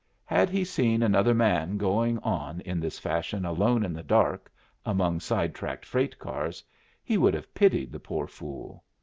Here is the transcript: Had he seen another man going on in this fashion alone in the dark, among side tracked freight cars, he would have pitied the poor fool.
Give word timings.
Had 0.25 0.49
he 0.49 0.63
seen 0.65 1.03
another 1.03 1.35
man 1.35 1.77
going 1.77 2.17
on 2.23 2.59
in 2.61 2.79
this 2.79 2.97
fashion 2.97 3.45
alone 3.45 3.85
in 3.85 3.93
the 3.93 4.01
dark, 4.01 4.51
among 4.83 5.19
side 5.19 5.53
tracked 5.53 5.85
freight 5.85 6.17
cars, 6.17 6.63
he 7.03 7.19
would 7.19 7.35
have 7.35 7.53
pitied 7.53 7.91
the 7.91 7.99
poor 7.99 8.25
fool. 8.25 8.83